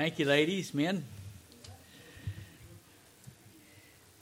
[0.00, 1.04] Thank you, ladies, men.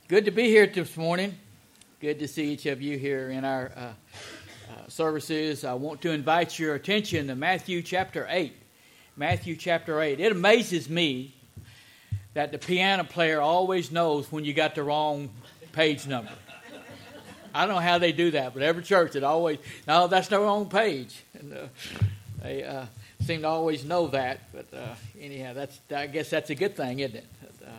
[0.08, 1.36] Good to be here this morning.
[2.00, 3.92] Good to see each of you here in our uh, uh,
[4.88, 5.62] services.
[5.62, 8.52] I want to invite your attention to Matthew chapter 8.
[9.16, 10.18] Matthew chapter 8.
[10.18, 11.32] It amazes me
[12.34, 15.30] that the piano player always knows when you got the wrong
[15.70, 16.32] page number.
[17.54, 20.40] I don't know how they do that, but every church it always no, that's the
[20.40, 21.22] wrong page.
[21.38, 21.66] And, uh,
[22.42, 22.64] they
[23.28, 27.00] seem to always know that, but uh, anyhow, that's I guess that's a good thing,
[27.00, 27.26] isn't it?
[27.62, 27.70] Uh,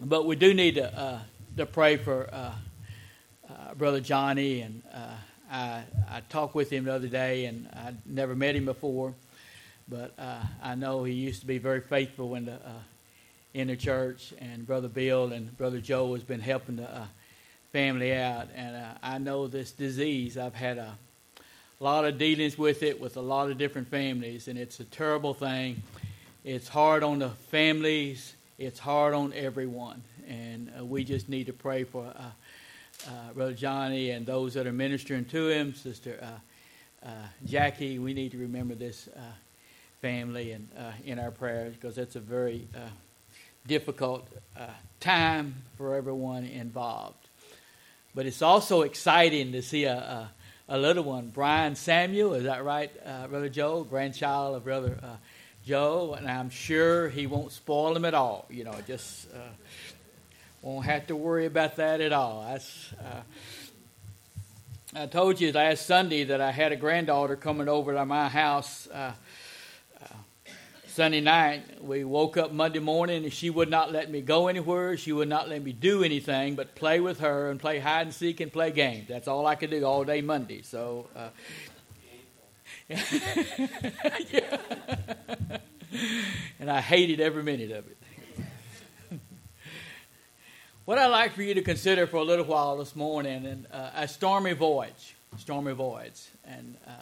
[0.00, 1.18] but we do need to uh,
[1.58, 2.52] to pray for uh,
[3.74, 4.82] brother Johnny, and
[5.52, 9.12] I I talked with him the other day, and I never met him before,
[9.86, 10.14] but
[10.62, 12.58] I know he used to be very faithful in the
[13.52, 17.04] in the church, and Brother Bill and Brother Joe has been helping the uh,
[17.72, 18.48] family out.
[18.54, 20.38] And uh, I know this disease.
[20.38, 20.96] I've had a
[21.84, 25.34] lot of dealings with it with a lot of different families, and it's a terrible
[25.34, 25.82] thing.
[26.44, 28.34] It's hard on the families.
[28.58, 32.22] It's hard on everyone, and uh, we just need to pray for uh,
[33.06, 36.18] uh, Brother Johnny and those that are ministering to him, Sister
[37.02, 37.08] uh,
[37.44, 37.98] Jackie.
[37.98, 39.08] We need to remember this
[40.00, 40.68] family and
[41.04, 42.66] in our prayers because it's a very
[43.66, 44.66] difficult uh,
[45.00, 47.28] time for everyone involved.
[48.14, 50.30] But it's also exciting to see a, a,
[50.68, 53.84] a little one, Brian Samuel, is that right, uh, Brother Joe?
[53.84, 55.16] Grandchild of Brother uh,
[55.64, 58.46] Joe, and I'm sure he won't spoil him at all.
[58.50, 59.38] You know, just uh,
[60.62, 62.44] won't have to worry about that at all.
[62.48, 62.92] That's.
[62.94, 63.22] Uh,
[64.94, 68.88] I told you last Sunday that I had a granddaughter coming over to my house
[68.88, 69.12] uh,
[70.96, 74.96] Sunday night, we woke up Monday morning and she would not let me go anywhere.
[74.96, 78.14] She would not let me do anything but play with her and play hide and
[78.14, 79.06] seek and play games.
[79.06, 80.62] That's all I could do all day Monday.
[80.62, 81.28] So, uh,
[86.58, 87.98] and I hated every minute of it.
[90.86, 93.90] what I'd like for you to consider for a little while this morning, and uh,
[93.96, 96.92] a stormy voyage, stormy voyage, and uh,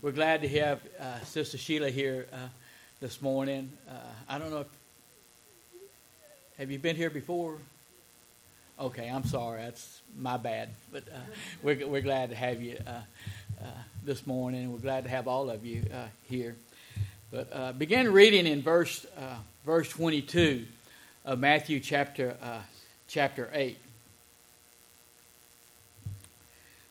[0.00, 2.46] we're glad to have uh, Sister Sheila here uh,
[3.00, 3.70] this morning.
[3.88, 3.92] Uh,
[4.26, 4.66] I don't know if
[6.56, 7.58] have you been here before?
[8.80, 9.60] Okay, I'm sorry.
[9.60, 10.70] That's my bad.
[10.90, 11.18] But uh,
[11.62, 12.90] we're, we're glad to have you uh,
[13.60, 13.64] uh
[14.02, 14.72] this morning.
[14.72, 16.56] We're glad to have all of you uh, here.
[17.30, 19.04] But uh, begin reading in verse
[19.66, 20.64] verse 22
[21.26, 22.36] of Matthew chapter
[23.08, 23.76] chapter 8.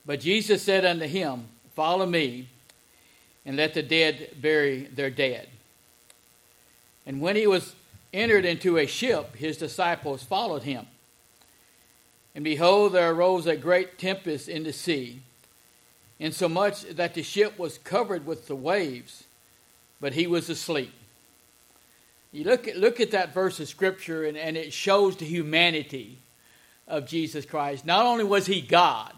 [0.05, 1.45] But Jesus said unto him,
[1.75, 2.47] Follow me,
[3.43, 5.47] and let the dead bury their dead.
[7.05, 7.75] And when he was
[8.13, 10.87] entered into a ship, his disciples followed him.
[12.33, 15.21] And behold, there arose a great tempest in the sea,
[16.19, 19.23] insomuch that the ship was covered with the waves,
[20.01, 20.93] but he was asleep.
[22.31, 26.17] You look at, look at that verse of Scripture, and, and it shows the humanity
[26.87, 27.85] of Jesus Christ.
[27.85, 29.13] Not only was he God,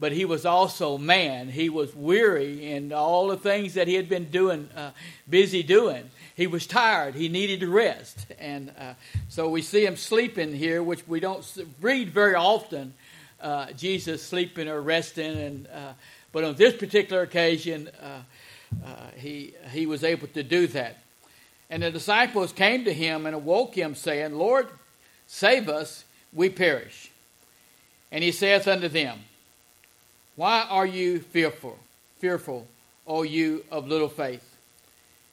[0.00, 1.48] but he was also man.
[1.48, 4.90] He was weary in all the things that he had been doing, uh,
[5.28, 7.14] busy doing he was tired.
[7.14, 8.24] He needed to rest.
[8.38, 8.94] And uh,
[9.28, 11.46] so we see him sleeping here, which we don't
[11.82, 12.94] read very often.
[13.42, 15.92] Uh, Jesus sleeping or resting, and uh,
[16.32, 18.22] but on this particular occasion, uh,
[18.86, 20.98] uh, he he was able to do that.
[21.68, 24.68] And the disciples came to him and awoke him, saying, "Lord,
[25.26, 27.10] save us; we perish."
[28.10, 29.20] And he saith unto them,
[30.40, 31.78] Why are you fearful,
[32.16, 32.66] fearful,
[33.06, 34.56] O you of little faith?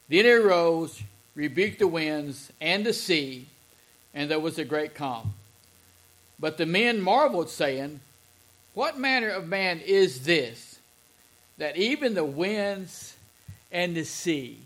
[0.10, 1.02] Then he arose,
[1.34, 3.48] rebuked the winds and the sea,
[4.14, 5.34] and there was a great calm.
[6.38, 8.02] But the men marveled, saying,
[8.74, 10.78] What manner of man is this,
[11.58, 13.16] that even the winds
[13.72, 14.58] and the sea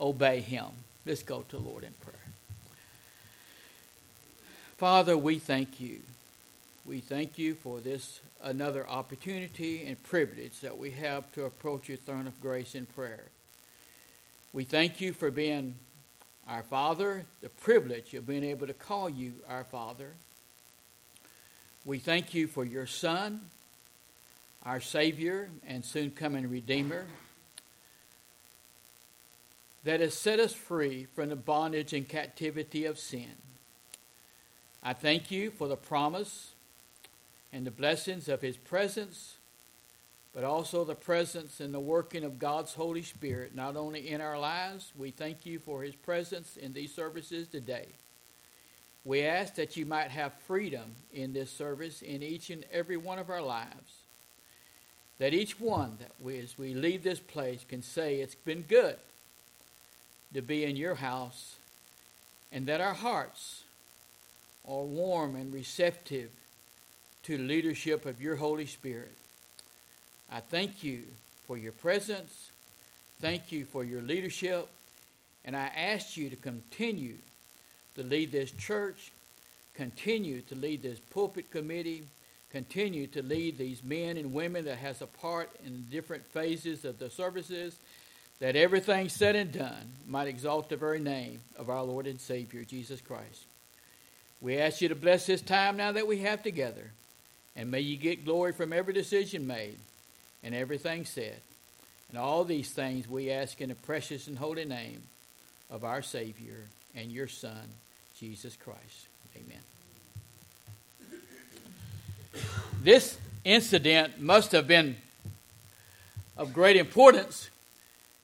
[0.00, 0.68] obey him?
[1.04, 2.16] Let's go to the Lord in prayer.
[4.78, 5.98] Father, we thank you.
[6.86, 11.98] We thank you for this another opportunity and privilege that we have to approach your
[11.98, 13.24] throne of grace in prayer.
[14.52, 15.76] We thank you for being
[16.48, 20.12] our Father, the privilege of being able to call you our Father.
[21.84, 23.40] We thank you for your Son,
[24.64, 27.06] our Savior and soon coming Redeemer,
[29.84, 33.34] that has set us free from the bondage and captivity of sin.
[34.82, 36.51] I thank you for the promise
[37.52, 39.36] and the blessings of His presence
[40.34, 44.38] but also the presence and the working of God's Holy Spirit, not only in our
[44.38, 44.92] lives.
[44.96, 47.86] We thank you for His presence in these services today.
[49.04, 53.18] We ask that you might have freedom in this service in each and every one
[53.18, 53.98] of our lives.
[55.18, 58.96] That each one that we, as we leave this place, can say, It's been good.
[60.32, 61.56] to be in your house
[62.50, 63.64] and that our hearts
[64.66, 66.30] are warm and receptive
[67.24, 69.12] to the leadership of your Holy Spirit.
[70.30, 71.02] I thank you
[71.46, 72.50] for your presence.
[73.20, 74.68] Thank you for your leadership.
[75.44, 77.16] And I ask you to continue
[77.96, 79.12] to lead this church,
[79.74, 82.04] continue to lead this pulpit committee,
[82.50, 86.98] continue to lead these men and women that has a part in different phases of
[86.98, 87.76] the services,
[88.40, 92.64] that everything said and done might exalt the very name of our Lord and Savior,
[92.64, 93.44] Jesus Christ.
[94.40, 96.90] We ask you to bless this time now that we have together,
[97.56, 99.78] and may you get glory from every decision made
[100.42, 101.40] and everything said.
[102.08, 105.02] And all these things we ask in the precious and holy name
[105.70, 107.68] of our Savior and your Son,
[108.18, 109.08] Jesus Christ.
[109.36, 109.58] Amen.
[112.82, 114.96] This incident must have been
[116.36, 117.50] of great importance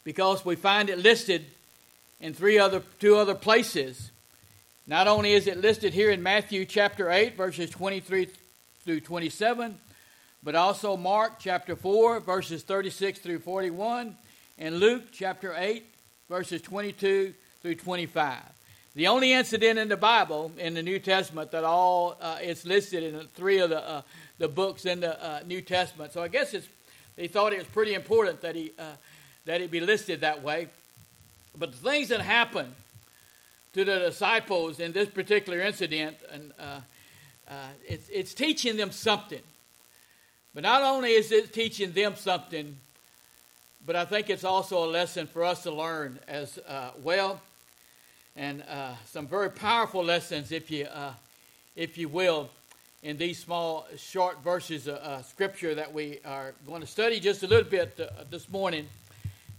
[0.04, 1.44] because we find it listed
[2.20, 4.10] in three other two other places.
[4.86, 8.28] Not only is it listed here in Matthew chapter 8 verses 23
[8.88, 9.79] through 27,
[10.43, 14.17] but also Mark chapter 4 verses 36 through 41
[14.56, 15.85] and Luke chapter 8
[16.31, 18.40] verses 22 through 25.
[18.94, 23.02] The only incident in the Bible in the New Testament that all uh, it's listed
[23.02, 24.02] in three of the uh,
[24.38, 26.14] the books in the uh, New Testament.
[26.14, 26.67] So I guess it's
[27.17, 28.85] they thought it was pretty important that he uh,
[29.44, 30.69] that it be listed that way.
[31.58, 32.73] But the things that happened
[33.75, 36.55] to the disciples in this particular incident, and
[37.49, 39.43] uh, uh, it's it's teaching them something.
[40.55, 42.77] But not only is it teaching them something,
[43.87, 46.59] but I think it's also a lesson for us to learn as
[47.03, 47.41] well
[48.39, 51.12] and uh, some very powerful lessons, if you, uh,
[51.75, 52.49] if you will,
[53.03, 57.43] in these small, short verses of uh, scripture that we are going to study just
[57.43, 58.87] a little bit uh, this morning.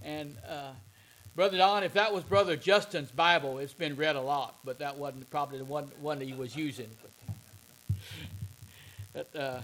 [0.03, 0.71] And uh,
[1.35, 4.97] Brother Don, if that was Brother Justin's Bible, it's been read a lot, but that
[4.97, 6.87] wasn't probably the one, one he was using.
[7.01, 7.11] But,
[9.15, 9.61] uh,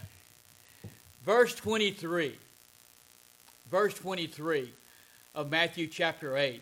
[1.24, 2.36] verse 23,
[3.70, 4.72] verse 23
[5.34, 6.62] of Matthew chapter 8,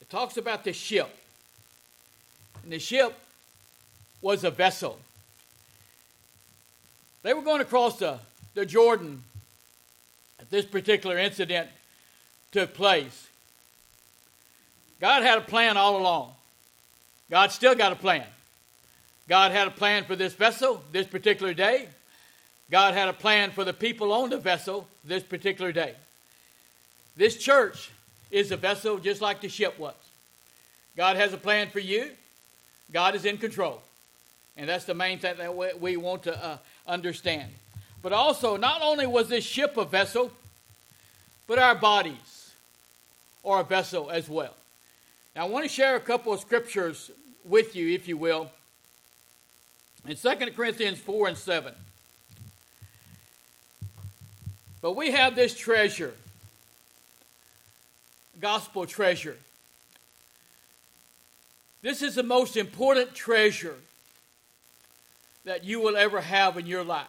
[0.00, 1.14] it talks about the ship
[2.62, 3.16] and the ship
[4.20, 4.98] was a vessel.
[7.22, 8.18] They were going across the,
[8.54, 9.22] the Jordan
[10.40, 11.68] at this particular incident
[12.50, 13.28] took place.
[15.00, 16.32] God had a plan all along.
[17.30, 18.26] God still got a plan.
[19.28, 21.88] God had a plan for this vessel this particular day.
[22.70, 25.94] God had a plan for the people on the vessel this particular day.
[27.16, 27.90] This church
[28.30, 29.94] is a vessel just like the ship was.
[30.96, 32.10] God has a plan for you.
[32.92, 33.82] God is in control.
[34.56, 37.50] And that's the main thing that we want to uh, understand.
[38.02, 40.30] But also, not only was this ship a vessel,
[41.46, 42.52] but our bodies
[43.44, 44.54] are a vessel as well.
[45.34, 47.10] Now, I want to share a couple of scriptures
[47.44, 48.50] with you, if you will.
[50.08, 51.74] In 2 Corinthians 4 and 7.
[54.80, 56.14] But we have this treasure,
[58.40, 59.36] gospel treasure,
[61.82, 63.76] this is the most important treasure
[65.44, 67.06] that you will ever have in your life.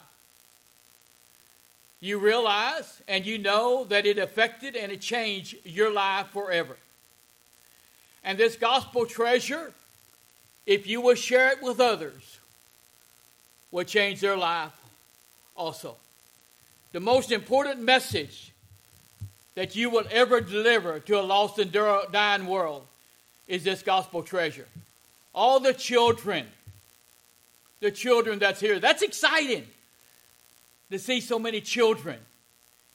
[2.00, 6.78] You realize and you know that it affected and it changed your life forever.
[8.24, 9.74] And this gospel treasure,
[10.66, 12.40] if you will share it with others,
[13.72, 14.72] will change their life
[15.56, 15.96] also.
[16.92, 18.52] The most important message
[19.56, 22.86] that you will ever deliver to a lost and dying world
[23.48, 24.68] is this gospel treasure.
[25.34, 26.46] All the children,
[27.80, 29.66] the children that's here, that's exciting
[30.92, 32.18] to see so many children.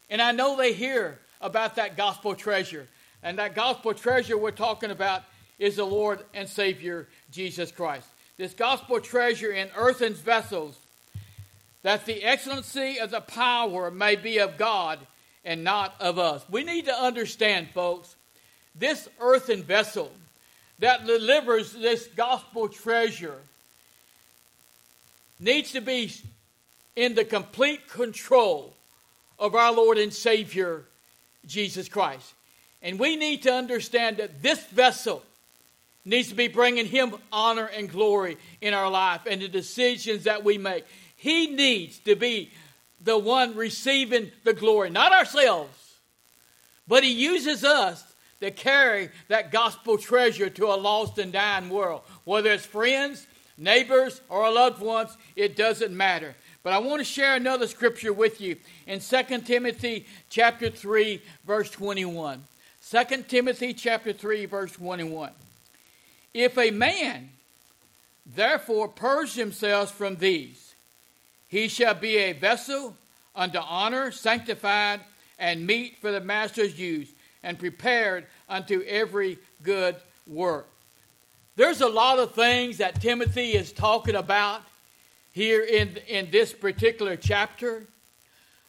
[0.08, 2.86] And I know they hear about that gospel treasure.
[3.22, 5.22] And that gospel treasure we're talking about
[5.58, 8.06] is the Lord and Savior Jesus Christ.
[8.42, 10.76] This gospel treasure in earthen vessels,
[11.84, 14.98] that the excellency of the power may be of God
[15.44, 16.44] and not of us.
[16.50, 18.16] We need to understand, folks,
[18.74, 20.10] this earthen vessel
[20.80, 23.38] that delivers this gospel treasure
[25.38, 26.12] needs to be
[26.96, 28.74] in the complete control
[29.38, 30.82] of our Lord and Savior,
[31.46, 32.34] Jesus Christ.
[32.82, 35.22] And we need to understand that this vessel
[36.04, 40.44] needs to be bringing Him honor and glory in our life and the decisions that
[40.44, 40.84] we make.
[41.16, 42.50] He needs to be
[43.00, 45.98] the one receiving the glory, not ourselves,
[46.86, 48.04] but He uses us
[48.40, 52.02] to carry that gospel treasure to a lost and dying world.
[52.24, 56.34] Whether it's friends, neighbors, or loved ones, it doesn't matter.
[56.64, 58.56] But I want to share another scripture with you
[58.86, 62.44] in 2 Timothy chapter 3, verse 21.
[62.90, 65.30] 2 Timothy chapter 3, verse 1 and 1.
[66.34, 67.30] If a man
[68.24, 70.74] therefore purge himself from these,
[71.48, 72.96] he shall be a vessel
[73.34, 75.00] unto honor, sanctified,
[75.38, 77.12] and meet for the master's use,
[77.42, 79.96] and prepared unto every good
[80.26, 80.68] work.
[81.56, 84.62] There's a lot of things that Timothy is talking about
[85.32, 87.84] here in, in this particular chapter.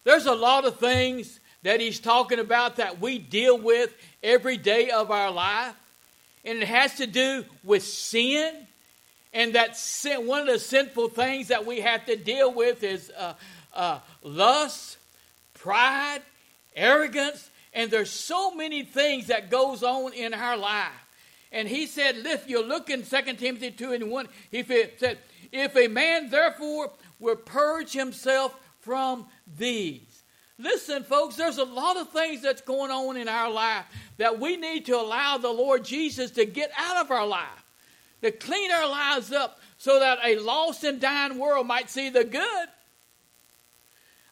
[0.04, 4.90] There's a lot of things that he's talking about that we deal with every day
[4.90, 5.76] of our life.
[6.46, 8.68] And it has to do with sin.
[9.34, 13.12] And that sin, one of the sinful things that we have to deal with is
[13.18, 13.34] uh,
[13.74, 14.98] uh, lust,
[15.56, 16.22] pride,
[16.76, 20.92] arrogance, and there's so many things that goes on in our life.
[21.52, 25.18] And he said, if you look in 2 Timothy 2 and 1, he said,
[25.52, 29.26] if a man therefore will purge himself from
[29.58, 30.13] these.
[30.60, 33.86] Listen, folks, there's a lot of things that's going on in our life
[34.18, 37.66] that we need to allow the Lord Jesus to get out of our life,
[38.22, 42.24] to clean our lives up so that a lost and dying world might see the
[42.24, 42.68] good.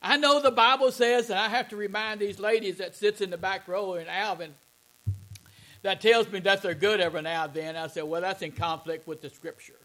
[0.01, 3.30] I know the Bible says, and I have to remind these ladies that sits in
[3.30, 4.54] the back row in Alvin,
[5.82, 7.75] that tells me that they're good every now and then.
[7.75, 9.80] I said, well, that's in conflict with the Scripture.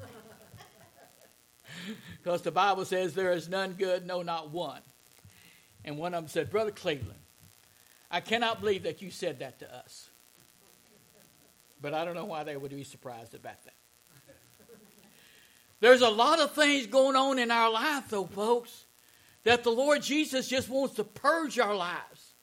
[2.22, 4.80] because the Bible says there is none good, no, not one.
[5.88, 7.18] And one of them said, Brother Cleveland,
[8.10, 10.10] I cannot believe that you said that to us.
[11.80, 13.72] But I don't know why they would be surprised about that.
[15.80, 18.84] There's a lot of things going on in our life, though, folks,
[19.44, 22.34] that the Lord Jesus just wants to purge our lives,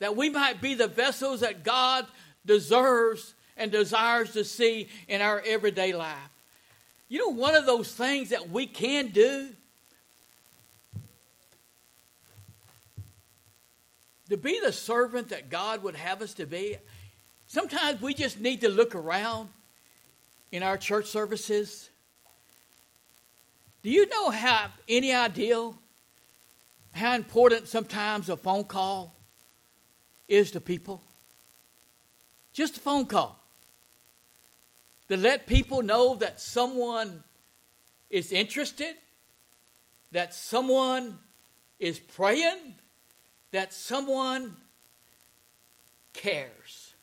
[0.00, 2.06] that we might be the vessels that God
[2.44, 6.16] deserves and desires to see in our everyday life.
[7.08, 9.50] You know, one of those things that we can do
[14.30, 16.78] to be the servant that God would have us to be,
[17.48, 19.48] sometimes we just need to look around
[20.52, 21.90] in our church services.
[23.82, 25.70] Do you know how any idea
[26.92, 29.14] how important sometimes a phone call
[30.28, 31.02] is to people?
[32.52, 33.36] Just a phone call
[35.08, 37.24] to let people know that someone
[38.10, 38.94] is interested,
[40.12, 41.18] that someone
[41.80, 42.74] is praying,
[43.52, 44.56] that someone
[46.12, 46.94] cares.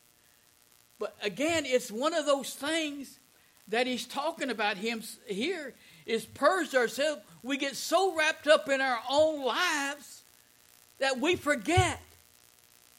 [0.98, 3.18] But again, it's one of those things
[3.68, 5.74] that he's talking about him here
[6.06, 7.22] is purge ourselves.
[7.42, 10.22] We get so wrapped up in our own lives
[10.98, 12.00] that we forget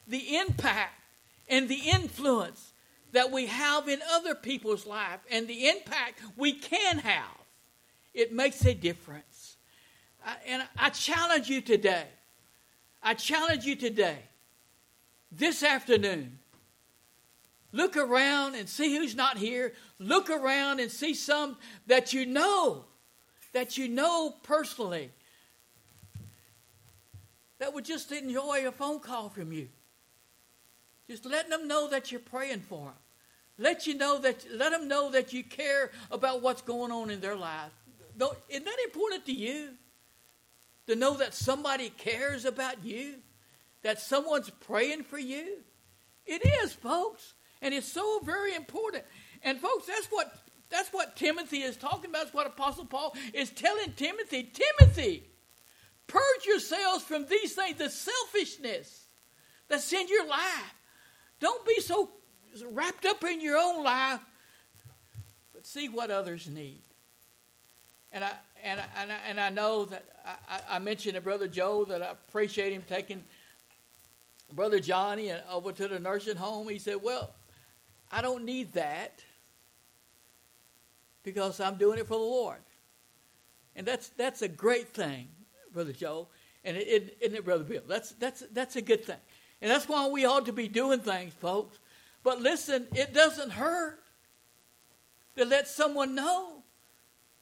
[0.06, 0.94] the impact
[1.48, 2.72] and the influence
[3.12, 7.36] that we have in other people's life and the impact we can have.
[8.14, 9.56] It makes a difference.
[10.46, 12.06] And I challenge you today.
[13.02, 14.18] I challenge you today,
[15.32, 16.38] this afternoon,
[17.72, 19.72] look around and see who's not here.
[19.98, 22.84] Look around and see some that you know,
[23.52, 25.10] that you know personally,
[27.58, 29.68] that would just enjoy a phone call from you.
[31.08, 32.94] Just letting them know that you're praying for them.
[33.58, 37.20] Let you know that let them know that you care about what's going on in
[37.20, 37.72] their life.
[38.16, 39.70] Don't, isn't that important to you?
[40.86, 43.16] To know that somebody cares about you,
[43.82, 45.58] that someone's praying for you.
[46.26, 49.04] It is, folks, and it's so very important.
[49.42, 50.32] And folks, that's what
[50.70, 52.24] that's what Timothy is talking about.
[52.24, 54.52] That's what Apostle Paul is telling Timothy.
[54.78, 55.24] Timothy,
[56.06, 59.06] purge yourselves from these things, the selfishness
[59.68, 60.74] that's in your life.
[61.40, 62.10] Don't be so
[62.70, 64.20] wrapped up in your own life,
[65.52, 66.82] but see what others need.
[68.12, 68.32] And I
[68.64, 70.04] and I, and and I know that
[70.48, 73.22] I, I, mentioned to Brother Joe that I appreciate him taking
[74.52, 76.68] Brother Johnny and over to the nursing home.
[76.68, 77.30] He said, "Well,
[78.10, 79.22] I don't need that
[81.22, 82.58] because I'm doing it for the Lord."
[83.76, 85.28] And that's that's a great thing,
[85.72, 86.28] Brother Joe,
[86.64, 87.82] and it, it, isn't it, Brother Bill?
[87.88, 89.20] That's that's that's a good thing,
[89.62, 91.78] and that's why we ought to be doing things, folks.
[92.22, 94.02] But listen, it doesn't hurt
[95.36, 96.59] to let someone know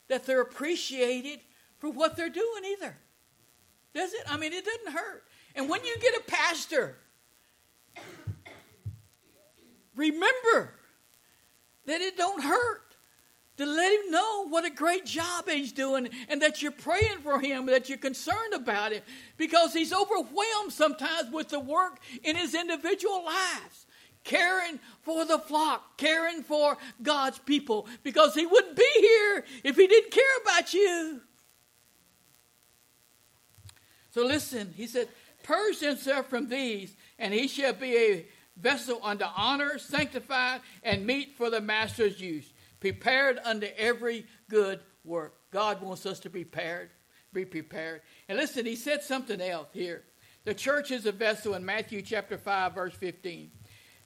[0.08, 1.40] that they're appreciated
[1.78, 2.96] for what they're doing either.
[3.94, 4.22] Does it?
[4.28, 5.24] I mean, it doesn't hurt.
[5.54, 6.96] And when you get a pastor,
[9.96, 10.74] remember
[11.86, 12.88] that it don't hurt
[13.56, 17.40] to let him know what a great job he's doing and that you're praying for
[17.40, 19.02] him, that you're concerned about him
[19.36, 23.86] because he's overwhelmed sometimes with the work in his individual lives
[24.28, 29.88] caring for the flock, caring for God's people, because He wouldn't be here if He
[29.88, 31.20] didn't care about you.
[34.10, 35.08] So listen, He said,
[35.48, 38.26] Purge himself from these, and he shall be a
[38.58, 45.34] vessel unto honor, sanctified, and meet for the master's use, prepared unto every good work.
[45.50, 46.90] God wants us to be prepared,
[47.32, 48.02] be prepared.
[48.28, 50.04] And listen, he said something else here.
[50.44, 53.50] The church is a vessel in Matthew chapter 5, verse 15.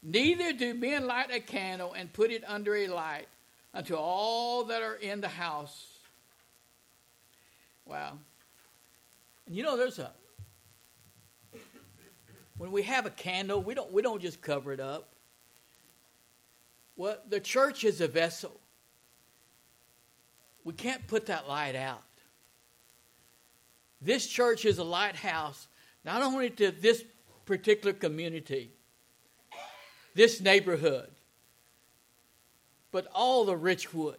[0.02, 3.28] Neither do men light a candle and put it under a light
[3.72, 5.86] unto all that are in the house.
[7.84, 8.18] Wow.
[9.46, 10.10] And you know, there's a
[12.58, 15.08] when we have a candle, we don't we don't just cover it up.
[16.96, 18.60] Well, the church is a vessel.
[20.64, 22.02] We can't put that light out.
[24.00, 25.68] This church is a lighthouse,
[26.04, 27.04] not only to this
[27.46, 28.72] particular community,
[30.14, 31.08] this neighborhood,
[32.90, 34.16] but all the rich Richwood.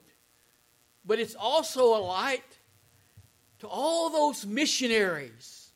[1.05, 2.41] But it's also a light
[3.59, 5.71] to all those missionaries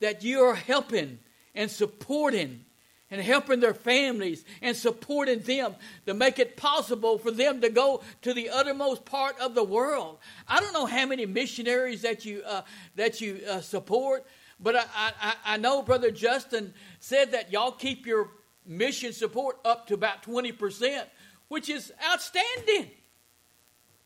[0.00, 1.18] that you are helping
[1.54, 2.64] and supporting
[3.10, 5.74] and helping their families and supporting them
[6.06, 10.18] to make it possible for them to go to the uttermost part of the world.
[10.46, 12.62] I don't know how many missionaries that you uh,
[12.96, 14.24] that you uh, support,
[14.60, 14.84] but I,
[15.20, 18.30] I, I know Brother Justin said that y'all keep your
[18.70, 21.06] mission support up to about twenty percent,
[21.48, 22.90] which is outstanding.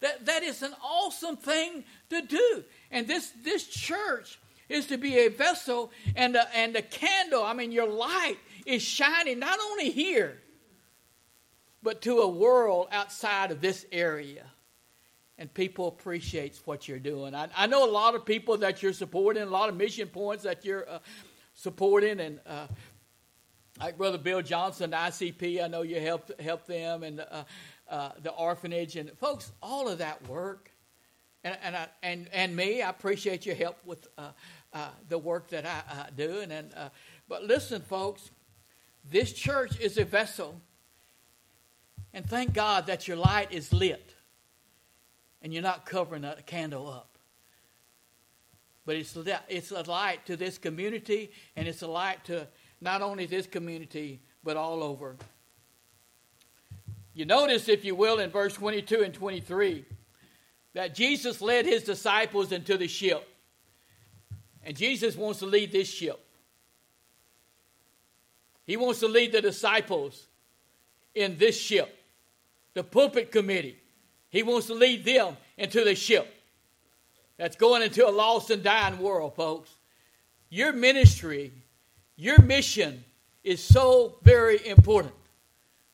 [0.00, 5.18] That that is an awesome thing to do, and this this church is to be
[5.18, 7.44] a vessel and a, and a candle.
[7.44, 10.40] I mean, your light is shining not only here,
[11.82, 14.46] but to a world outside of this area.
[15.36, 17.34] And people appreciates what you're doing.
[17.34, 20.44] I, I know a lot of people that you're supporting, a lot of mission points
[20.44, 21.00] that you're uh,
[21.54, 22.68] supporting, and uh,
[23.80, 27.44] like Brother Bill Johnson, ICP, I know you help help them, and uh,
[27.88, 30.70] uh, the orphanage, and folks, all of that work
[31.44, 32.82] and and I, and and me.
[32.82, 34.30] I appreciate your help with uh,
[34.72, 36.40] uh, the work that I uh, do.
[36.40, 36.88] And, and uh,
[37.28, 38.30] but listen, folks,
[39.08, 40.60] this church is a vessel,
[42.12, 44.14] and thank God that your light is lit,
[45.42, 47.18] and you're not covering a candle up.
[48.86, 49.16] But it's
[49.48, 52.48] it's a light to this community, and it's a light to
[52.84, 55.16] not only this community but all over.
[57.14, 59.84] You notice, if you will, in verse 22 and 23
[60.74, 63.26] that Jesus led his disciples into the ship.
[64.64, 66.20] And Jesus wants to lead this ship.
[68.66, 70.26] He wants to lead the disciples
[71.14, 71.96] in this ship,
[72.74, 73.78] the pulpit committee.
[74.30, 76.26] He wants to lead them into the ship
[77.36, 79.70] that's going into a lost and dying world, folks.
[80.50, 81.52] Your ministry,
[82.16, 83.04] your mission
[83.42, 85.14] is so very important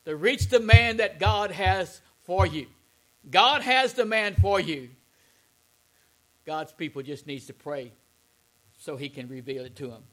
[0.05, 2.67] to reach the man that God has for you.
[3.29, 4.89] God has the man for you.
[6.45, 7.91] God's people just needs to pray
[8.79, 10.03] so he can reveal it to them.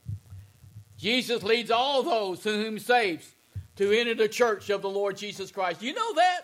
[0.99, 3.31] Jesus leads all those whom he saves
[3.77, 5.83] to enter the church of the Lord Jesus Christ.
[5.83, 6.41] You know that?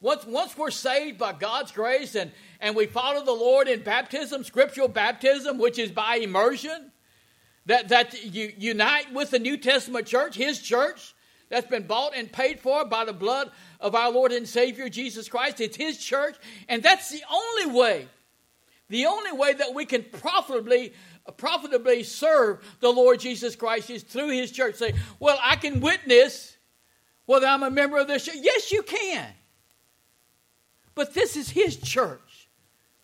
[0.00, 4.42] Once, once we're saved by God's grace and, and we follow the Lord in baptism,
[4.42, 6.90] scriptural baptism, which is by immersion,
[7.66, 11.14] that, that you unite with the New Testament church, his church,
[11.52, 15.28] that's been bought and paid for by the blood of our Lord and Savior Jesus
[15.28, 15.60] Christ.
[15.60, 16.34] It's His church,
[16.66, 18.08] and that's the only way,
[18.88, 20.94] the only way that we can profitably
[21.36, 24.76] profitably serve the Lord Jesus Christ is through His church.
[24.76, 26.56] Say, well, I can witness
[27.26, 28.38] whether I'm a member of this church.
[28.40, 29.28] Yes, you can.
[30.94, 32.31] But this is His church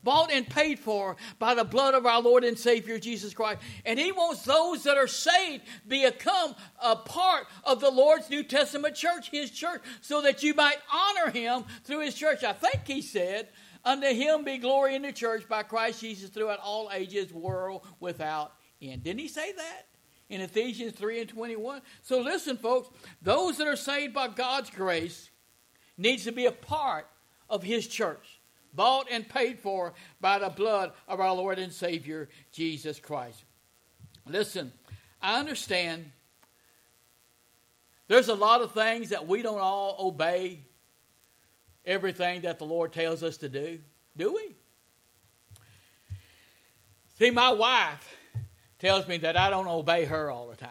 [0.03, 3.61] bought and paid for by the blood of our Lord and Savior Jesus Christ.
[3.85, 8.95] And He wants those that are saved become a part of the Lord's New Testament
[8.95, 12.45] church, His church, so that you might honor Him through His church.
[12.45, 13.49] I think He said,
[13.85, 18.53] Unto Him be glory in the church by Christ Jesus throughout all ages, world without
[18.83, 19.05] end.
[19.05, 19.87] Didn't He say that?
[20.29, 21.81] In Ephesians 3 and 21.
[22.03, 22.91] So listen, folks,
[23.23, 25.31] those that are saved by God's grace
[25.97, 27.07] needs to be a part
[27.49, 28.38] of His church
[28.79, 33.43] bought and paid for by the blood of our Lord and Savior, Jesus Christ.
[34.25, 34.73] Listen,
[35.21, 36.13] I understand
[38.07, 40.61] there's a lot of things that we don't all obey
[41.85, 43.81] everything that the Lord tells us to do,
[44.17, 44.55] do we?
[47.19, 48.17] See, my wife
[48.79, 50.71] tells me that I don't obey her all the time.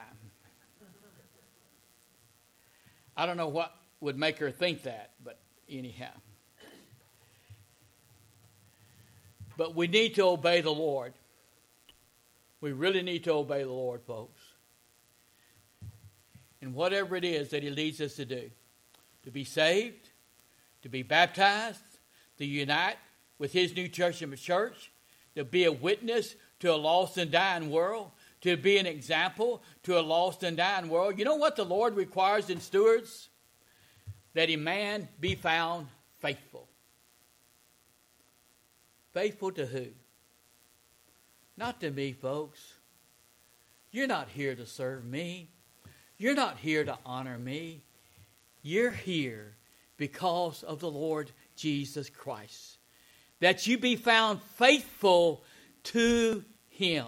[3.18, 6.14] I don't know what would make her think that, but anyhow.
[9.58, 11.14] But we need to obey the Lord.
[12.62, 14.42] We really need to obey the Lord, folks.
[16.62, 18.50] And whatever it is that He leads us to do
[19.24, 20.10] to be saved,
[20.84, 21.82] to be baptized,
[22.38, 22.96] to unite
[23.40, 24.92] with His new church and church,
[25.36, 30.00] to be a witness to a lost and dying world, to be an example to
[30.00, 31.20] a lost and dying world.
[31.20, 33.30] You know what the Lord requires in stewards?
[34.34, 35.88] That a man be found
[36.20, 36.67] faithful.
[39.18, 39.88] Faithful to who?
[41.58, 42.60] Not to me, folks.
[43.90, 45.50] You're not here to serve me.
[46.20, 47.82] You're not here to honor me.
[48.62, 49.56] You're here
[49.98, 52.78] because of the Lord Jesus Christ.
[53.40, 55.44] That you be found faithful
[55.86, 57.08] to Him.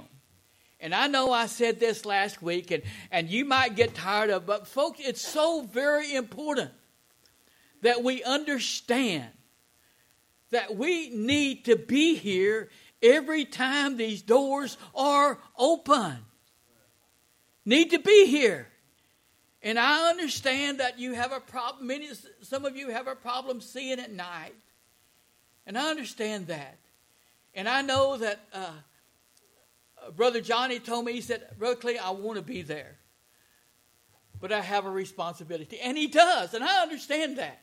[0.79, 4.47] And I know I said this last week, and, and you might get tired of,
[4.47, 6.71] but folks, it's so very important
[7.83, 9.29] that we understand
[10.51, 12.69] that we need to be here
[13.01, 16.17] every time these doors are open.
[17.65, 18.67] Need to be here.
[19.61, 22.09] And I understand that you have a problem, many,
[22.41, 24.55] some of you have a problem seeing at night.
[25.65, 26.77] And I understand that.
[27.53, 28.71] And I know that uh,
[30.15, 32.95] Brother Johnny told me, he said, Brother Clay, I want to be there.
[34.39, 35.79] But I have a responsibility.
[35.79, 37.61] And he does, and I understand that.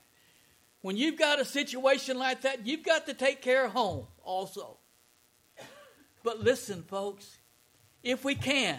[0.87, 4.79] When you've got a situation like that, you've got to take care of home also.
[6.23, 7.39] But listen, folks,
[8.05, 8.79] if we can,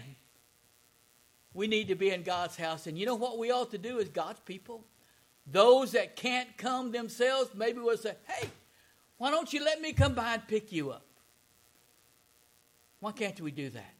[1.54, 2.88] we need to be in God's house.
[2.88, 4.86] And you know what we ought to do as God's people?
[5.46, 8.48] Those that can't come themselves, maybe we'll say, hey,
[9.17, 11.06] why don't you let me come by and pick you up?
[13.02, 13.96] Why can't we do that?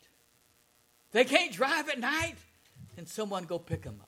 [1.12, 2.38] They can't drive at night,
[2.96, 4.08] then someone go pick them up.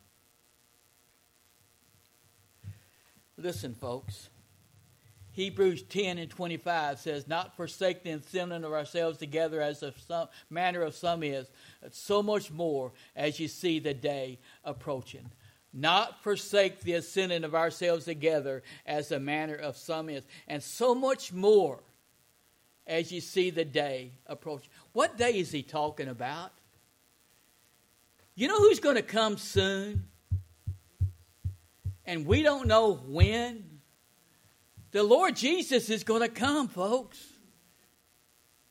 [3.41, 4.29] Listen, folks.
[5.31, 10.27] Hebrews 10 and 25 says, Not forsake the assembling of ourselves together as the some,
[10.49, 11.49] manner of some is,
[11.81, 15.31] but so much more as you see the day approaching.
[15.71, 20.93] Not forsake the assembling of ourselves together as the manner of some is, and so
[20.93, 21.79] much more
[22.85, 24.69] as you see the day approaching.
[24.91, 26.51] What day is he talking about?
[28.35, 30.08] You know who's going to come soon?
[32.09, 33.63] And we don't know when.
[34.89, 37.23] The Lord Jesus is going to come, folks.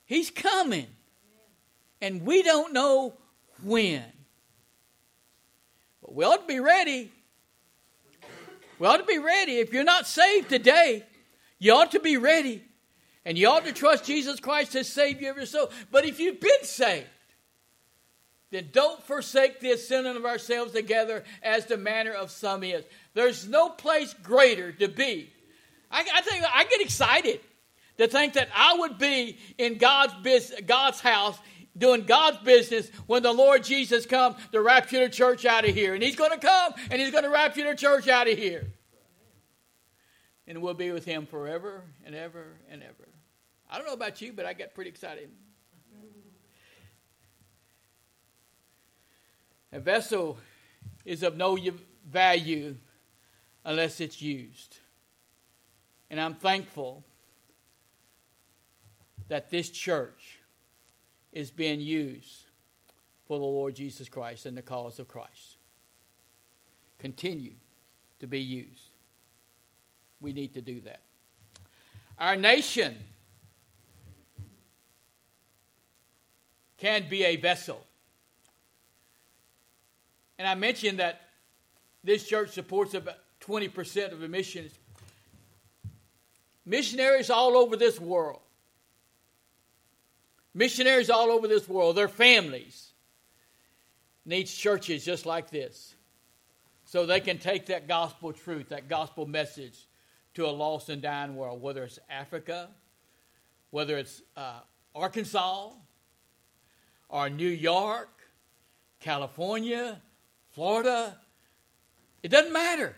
[0.06, 0.88] He's coming.
[2.02, 3.14] And we don't know
[3.62, 4.02] when.
[6.02, 7.12] But we ought to be ready.
[8.80, 9.58] We ought to be ready.
[9.58, 11.04] If you're not saved today,
[11.60, 12.64] you ought to be ready.
[13.24, 15.70] And you ought to trust Jesus Christ as Savior of your soul.
[15.92, 17.06] But if you've been saved,
[18.50, 22.84] then don't forsake the assembling of ourselves together as the manner of some is.
[23.14, 25.30] There's no place greater to be.
[25.90, 27.40] I, I think I get excited
[27.98, 30.14] to think that I would be in God's
[30.66, 31.38] God's house
[31.76, 35.94] doing God's business when the Lord Jesus comes to rapture the church out of here.
[35.94, 38.66] And He's going to come and He's going to rapture the church out of here.
[40.46, 43.08] And we'll be with Him forever and ever and ever.
[43.70, 45.30] I don't know about you, but I get pretty excited.
[49.72, 50.38] A vessel
[51.04, 51.58] is of no
[52.08, 52.76] value
[53.64, 54.78] unless it's used.
[56.10, 57.04] And I'm thankful
[59.28, 60.38] that this church
[61.32, 62.46] is being used
[63.26, 65.58] for the Lord Jesus Christ and the cause of Christ.
[66.98, 67.52] Continue
[68.20, 68.88] to be used.
[70.20, 71.02] We need to do that.
[72.18, 72.96] Our nation
[76.78, 77.84] can be a vessel.
[80.38, 81.22] And I mentioned that
[82.04, 84.72] this church supports about 20% of the missions.
[86.64, 88.40] Missionaries all over this world.
[90.54, 92.92] Missionaries all over this world, their families
[94.24, 95.94] needs churches just like this.
[96.84, 99.86] So they can take that gospel truth, that gospel message
[100.34, 102.68] to a lost and dying world, whether it's Africa,
[103.70, 104.60] whether it's uh,
[104.94, 105.70] Arkansas,
[107.08, 108.10] or New York,
[109.00, 110.00] California,
[110.50, 111.16] Florida.
[112.22, 112.94] It doesn't matter.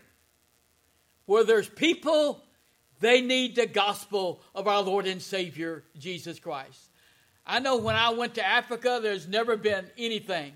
[1.25, 2.43] Where there's people,
[2.99, 6.79] they need the gospel of our Lord and Savior, Jesus Christ.
[7.45, 10.53] I know when I went to Africa, there's never been anything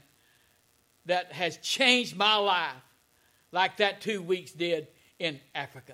[1.05, 2.73] that has changed my life
[3.51, 4.87] like that two weeks did
[5.19, 5.93] in Africa.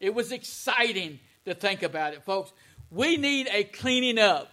[0.00, 2.52] It was exciting to think about it, folks.
[2.90, 4.52] We need a cleaning up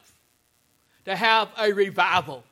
[1.05, 2.43] to have a revival.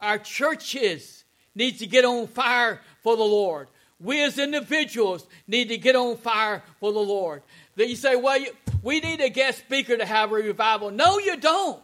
[0.00, 1.24] Our churches
[1.56, 3.66] need to get on fire for the Lord.
[3.98, 7.42] We as individuals need to get on fire for the Lord.
[7.74, 8.50] Then you say, well, you,
[8.82, 10.90] we need a guest speaker to have a revival.
[10.90, 11.82] No, you don't.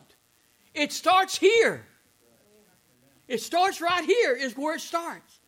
[0.74, 1.84] It starts here.
[3.28, 5.40] It starts right here, is where it starts.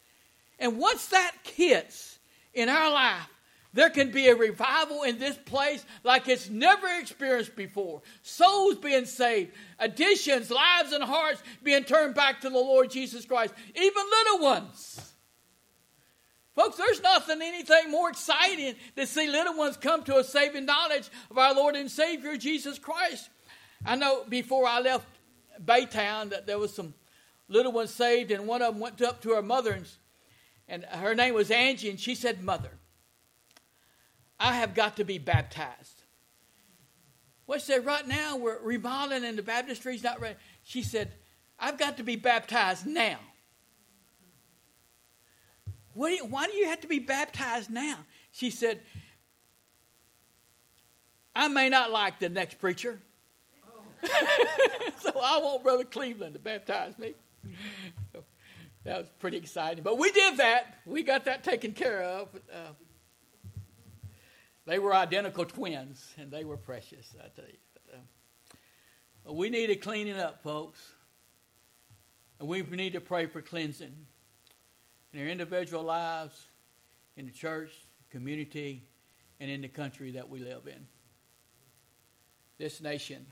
[0.58, 2.18] And once that hits
[2.54, 3.28] in our life,
[3.74, 8.02] there can be a revival in this place like it's never experienced before.
[8.22, 13.52] Souls being saved, additions, lives, and hearts being turned back to the Lord Jesus Christ,
[13.74, 15.12] even little ones.
[16.54, 21.10] Folks, there's nothing, anything more exciting than see little ones come to a saving knowledge
[21.28, 23.28] of our Lord and Savior Jesus Christ.
[23.84, 25.08] I know before I left
[25.62, 26.94] Baytown that there was some
[27.48, 29.87] little ones saved, and one of them went up to her mother, and,
[30.68, 32.70] and her name was Angie, and she said, Mother,
[34.44, 36.02] I have got to be baptized.
[37.46, 40.37] Well, she said, Right now we're remodeling and the baptistry's not ready.
[40.62, 41.12] She said,
[41.59, 43.16] I've got to be baptized now.
[45.96, 47.96] Do you, why do you have to be baptized now?
[48.33, 48.83] She said,
[51.35, 53.00] I may not like the next preacher.
[55.00, 57.12] So I want Brother Cleveland to baptize me.
[58.85, 59.85] that was pretty exciting.
[59.85, 60.78] But we did that.
[60.87, 62.28] We got that taken care of.
[62.50, 62.72] Uh,
[64.66, 67.59] they were identical twins, and they were precious, I tell you.
[67.74, 70.81] But, uh, we needed cleaning up, folks.
[72.40, 73.94] And we need to pray for cleansing
[75.12, 76.48] in our individual lives,
[77.16, 77.70] in the church,
[78.11, 78.83] community,
[79.38, 80.87] and in the country that we live in.
[82.59, 83.27] This nation.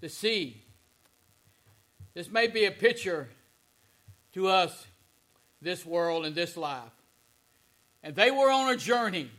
[0.00, 0.62] The sea.
[2.14, 3.28] This may be a picture
[4.32, 4.86] to us,
[5.60, 6.92] this world and this life.
[8.02, 9.30] And they were on a journey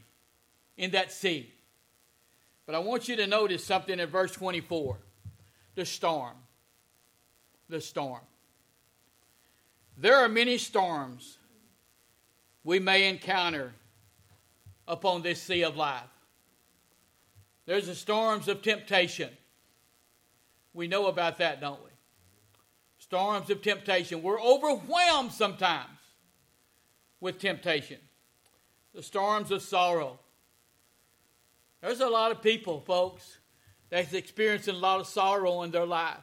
[0.78, 1.52] in that sea.
[2.66, 4.98] But I want you to notice something in verse 24
[5.76, 6.36] the storm.
[7.70, 8.22] The storm.
[9.98, 11.38] There are many storms
[12.64, 13.74] we may encounter
[14.88, 16.04] upon this sea of life.
[17.66, 19.30] There's the storms of temptation.
[20.74, 21.90] We know about that, don't we?
[23.00, 24.22] Storms of temptation.
[24.22, 26.00] We're overwhelmed sometimes
[27.20, 28.00] with temptation
[28.94, 30.20] the storms of sorrow.
[31.82, 33.40] There's a lot of people, folks,
[33.90, 36.18] that's experiencing a lot of sorrow in their life.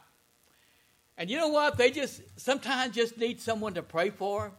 [1.17, 1.77] And you know what?
[1.77, 4.51] They just sometimes just need someone to pray for.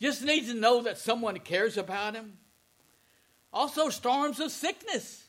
[0.00, 2.38] Just need to know that someone cares about them.
[3.52, 5.24] Also, storms of sickness.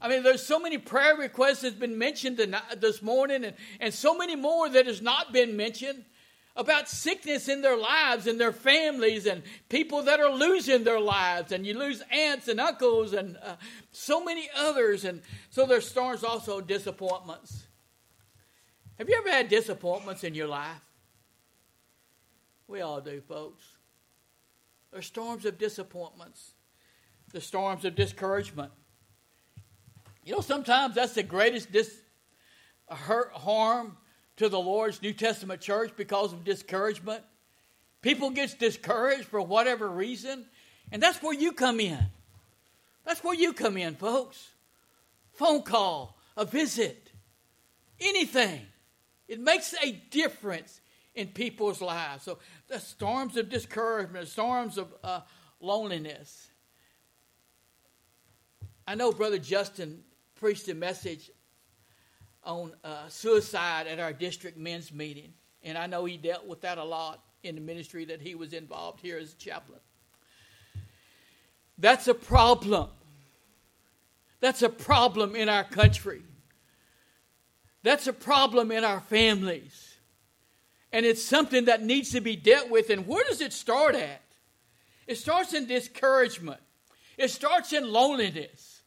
[0.00, 2.38] I mean, there's so many prayer requests that's been mentioned
[2.78, 6.04] this morning, and, and so many more that has not been mentioned
[6.60, 11.52] about sickness in their lives and their families and people that are losing their lives.
[11.52, 13.56] And you lose aunts and uncles and uh,
[13.92, 15.06] so many others.
[15.06, 17.64] And so there's storms also disappointments.
[18.98, 20.84] Have you ever had disappointments in your life?
[22.68, 23.64] We all do folks.
[24.92, 26.52] There's storms of disappointments.
[27.32, 28.70] The storms of discouragement.
[30.26, 32.02] You know sometimes that's the greatest dis-
[32.86, 33.96] hurt harm
[34.40, 37.22] to the Lord's New Testament church because of discouragement.
[38.00, 40.46] People get discouraged for whatever reason,
[40.90, 41.98] and that's where you come in.
[43.04, 44.48] That's where you come in, folks.
[45.32, 47.12] Phone call, a visit,
[48.00, 48.62] anything.
[49.28, 50.80] It makes a difference
[51.14, 52.24] in people's lives.
[52.24, 55.20] So the storms of discouragement, storms of uh,
[55.60, 56.48] loneliness.
[58.86, 60.02] I know Brother Justin
[60.36, 61.30] preached a message
[62.44, 65.32] on uh, suicide at our district men's meeting.
[65.62, 68.52] And I know he dealt with that a lot in the ministry that he was
[68.52, 69.80] involved here as a chaplain.
[71.78, 72.88] That's a problem.
[74.40, 76.22] That's a problem in our country.
[77.82, 79.98] That's a problem in our families.
[80.92, 82.90] And it's something that needs to be dealt with.
[82.90, 84.22] And where does it start at?
[85.06, 86.60] It starts in discouragement,
[87.18, 88.82] it starts in loneliness.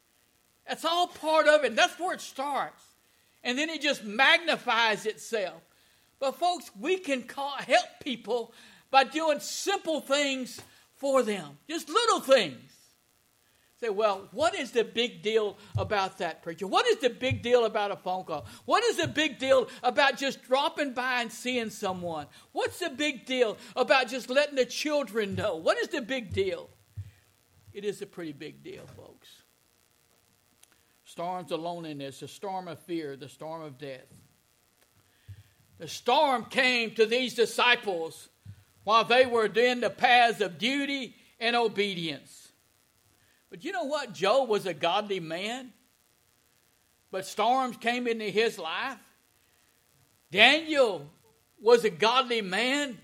[0.67, 1.75] That's all part of it.
[1.75, 2.81] That's where it starts
[3.43, 5.61] and then it just magnifies itself.
[6.19, 8.53] But, folks, we can call, help people
[8.89, 10.61] by doing simple things
[10.95, 12.71] for them, just little things.
[13.81, 16.65] Say, well, what is the big deal about that preacher?
[16.65, 18.45] What is the big deal about a phone call?
[18.63, 22.27] What is the big deal about just dropping by and seeing someone?
[22.53, 25.57] What's the big deal about just letting the children know?
[25.57, 26.69] What is the big deal?
[27.73, 29.42] It is a pretty big deal, folks
[31.13, 34.07] storms of loneliness, the storm of fear, the storm of death.
[35.77, 38.29] The storm came to these disciples
[38.83, 42.51] while they were in the paths of duty and obedience.
[43.51, 44.15] But you know what?
[44.15, 45.71] Job was a godly man,
[47.11, 48.97] but storms came into his life.
[50.31, 51.07] Daniel
[51.61, 52.97] was a godly man,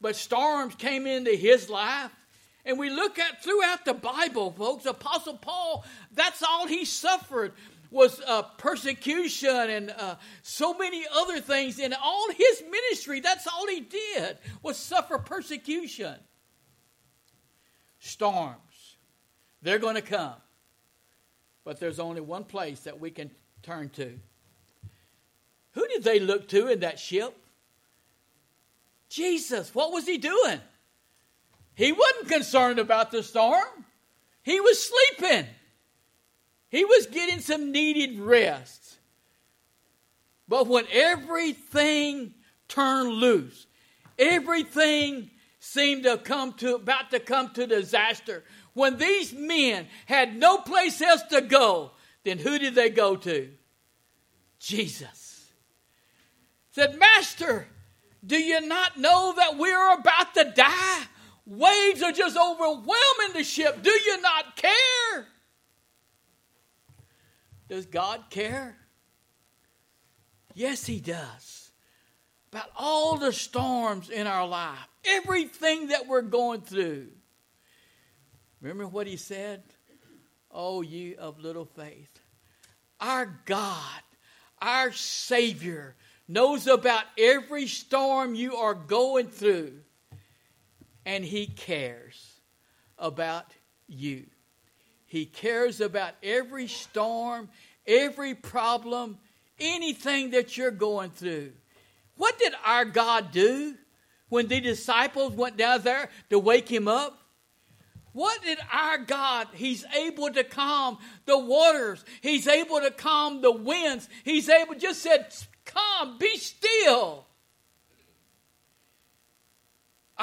[0.00, 2.10] but storms came into his life.
[2.64, 7.52] And we look at throughout the Bible, folks, Apostle Paul, that's all he suffered
[7.90, 11.78] was uh, persecution and uh, so many other things.
[11.78, 16.16] In all his ministry, that's all he did was suffer persecution.
[17.98, 18.96] storms.
[19.62, 20.34] They're going to come.
[21.64, 23.30] But there's only one place that we can
[23.62, 24.18] turn to.
[25.72, 27.34] Who did they look to in that ship?
[29.08, 29.74] Jesus.
[29.74, 30.60] What was he doing?
[31.74, 33.84] He wasn't concerned about the storm.
[34.42, 35.46] He was sleeping.
[36.68, 38.98] He was getting some needed rest.
[40.48, 42.34] But when everything
[42.68, 43.66] turned loose,
[44.18, 48.44] everything seemed to come to about to come to disaster.
[48.74, 51.92] When these men had no place else to go,
[52.24, 53.50] then who did they go to?
[54.58, 55.50] Jesus.
[56.72, 57.68] Said, Master,
[58.26, 61.02] do you not know that we're about to die?
[61.46, 63.82] Waves are just overwhelming the ship.
[63.82, 65.26] Do you not care?
[67.68, 68.76] Does God care?
[70.54, 71.70] Yes, He does.
[72.52, 77.08] About all the storms in our life, everything that we're going through.
[78.60, 79.64] Remember what He said?
[80.50, 82.20] Oh, you of little faith.
[83.00, 84.02] Our God,
[84.62, 85.96] our Savior,
[86.28, 89.80] knows about every storm you are going through,
[91.04, 92.40] and He cares
[92.98, 93.46] about
[93.86, 94.26] you.
[95.06, 97.48] He cares about every storm,
[97.86, 99.18] every problem,
[99.60, 101.52] anything that you're going through.
[102.16, 103.74] What did our God do
[104.28, 107.18] when the disciples went down there to wake him up?
[108.12, 109.48] What did our God?
[109.54, 112.04] He's able to calm the waters.
[112.20, 114.08] He's able to calm the winds.
[114.24, 117.26] He's able, just said, Come, be still.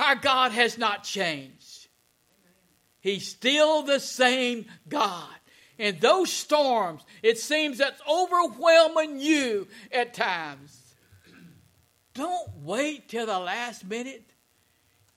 [0.01, 1.87] Our God has not changed.
[3.01, 5.29] He's still the same God.
[5.77, 10.95] And those storms, it seems that's overwhelming you at times.
[12.15, 14.23] Don't wait till the last minute.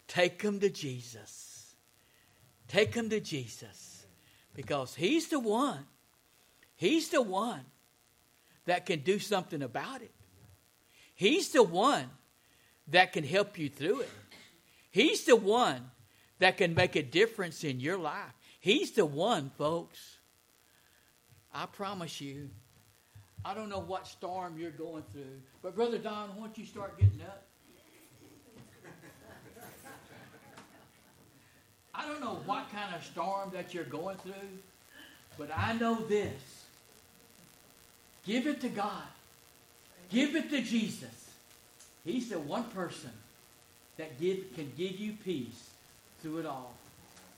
[0.07, 1.75] Take them to Jesus.
[2.69, 4.07] Take them to Jesus.
[4.55, 5.87] Because He's the one.
[6.77, 7.65] He's the one
[8.67, 10.13] that can do something about it.
[11.15, 12.11] He's the one
[12.89, 14.11] that can help you through it.
[14.95, 15.91] He's the one
[16.39, 18.33] that can make a difference in your life.
[18.61, 20.19] He's the one, folks.
[21.53, 22.49] I promise you.
[23.45, 27.21] I don't know what storm you're going through, but Brother Don, once you start getting
[27.23, 27.43] up,
[31.93, 34.33] I don't know what kind of storm that you're going through,
[35.37, 36.67] but I know this.
[38.25, 39.03] Give it to God.
[40.09, 41.31] Give it to Jesus.
[42.05, 43.11] He's the one person
[43.97, 45.71] that give, can give you peace
[46.21, 46.73] through it all.